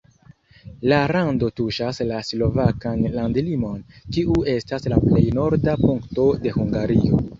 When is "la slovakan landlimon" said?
2.11-3.77